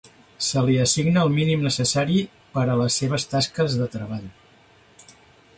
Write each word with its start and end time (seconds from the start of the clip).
Se 0.45 0.61
li 0.69 0.77
assigna 0.85 1.21
el 1.27 1.35
mínim 1.35 1.67
necessari 1.67 2.17
per 2.57 2.65
a 2.71 2.79
les 2.81 2.99
seves 3.03 3.29
tasques 3.35 3.79
de 3.83 3.93
treball. 3.97 4.29